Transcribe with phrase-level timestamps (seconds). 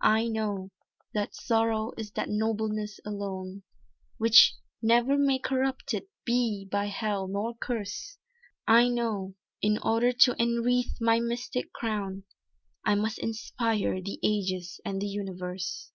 [0.00, 0.70] "I know,
[1.12, 3.64] that Sorrow is that nobleness alone,
[4.16, 8.16] Which never may corrupted be by hell nor curse,
[8.66, 12.24] I know, in order to enwreathe my mystic crown
[12.82, 15.82] I must inspire the ages and the universe."